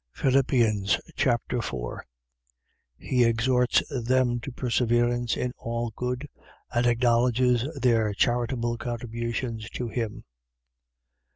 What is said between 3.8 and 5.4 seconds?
them to perseverance